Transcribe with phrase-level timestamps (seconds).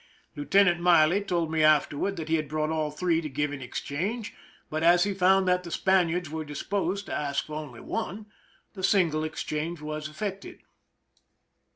[0.35, 4.33] Lieutenant Miley told me afterward that he had brought all three to gi^?^e in exchange,
[4.67, 8.25] but as he found that the Span iards were disposed to ask for only one,
[8.73, 10.61] the single exchange was effected.